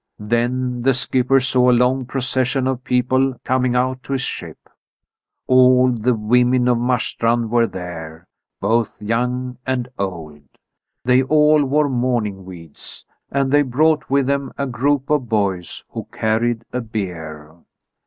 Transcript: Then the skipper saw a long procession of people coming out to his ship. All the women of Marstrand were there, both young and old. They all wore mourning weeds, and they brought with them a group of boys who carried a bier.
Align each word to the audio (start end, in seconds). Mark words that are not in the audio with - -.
Then 0.17 0.81
the 0.81 0.95
skipper 0.95 1.39
saw 1.39 1.69
a 1.69 1.73
long 1.77 2.07
procession 2.07 2.65
of 2.65 2.83
people 2.83 3.35
coming 3.43 3.75
out 3.75 4.01
to 4.01 4.13
his 4.13 4.23
ship. 4.23 4.57
All 5.45 5.91
the 5.91 6.15
women 6.15 6.67
of 6.67 6.79
Marstrand 6.79 7.51
were 7.51 7.67
there, 7.67 8.25
both 8.59 8.99
young 8.99 9.59
and 9.63 9.87
old. 9.99 10.41
They 11.05 11.21
all 11.21 11.63
wore 11.65 11.87
mourning 11.87 12.45
weeds, 12.45 13.05
and 13.29 13.51
they 13.51 13.61
brought 13.61 14.09
with 14.09 14.25
them 14.25 14.51
a 14.57 14.65
group 14.65 15.11
of 15.11 15.29
boys 15.29 15.85
who 15.89 16.05
carried 16.11 16.65
a 16.73 16.81
bier. 16.81 17.57